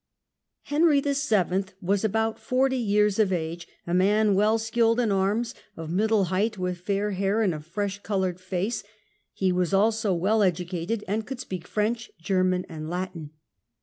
[0.65, 0.99] Heiiry Henry
[1.61, 1.73] VII.
[1.79, 5.91] was about forty years of age, a man well ms' ^^^^' skilled in arms, of
[5.91, 8.83] middle height, with fair hair and a fresh coloured face;
[9.31, 13.29] he was also well educated and could speak French, German and Latin.